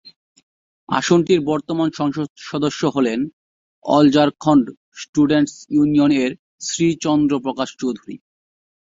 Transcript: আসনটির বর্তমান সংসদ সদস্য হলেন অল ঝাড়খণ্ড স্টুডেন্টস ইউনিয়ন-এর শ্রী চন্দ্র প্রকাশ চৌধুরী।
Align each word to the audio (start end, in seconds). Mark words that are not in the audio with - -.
আসনটির 0.89 1.39
বর্তমান 1.41 1.89
সংসদ 1.91 2.27
সদস্য 2.49 2.81
হলেন 2.95 3.19
অল 3.85 4.05
ঝাড়খণ্ড 4.11 4.65
স্টুডেন্টস 4.97 5.55
ইউনিয়ন-এর 5.69 6.31
শ্রী 6.61 6.87
চন্দ্র 7.03 7.33
প্রকাশ 7.39 7.69
চৌধুরী। 7.79 8.15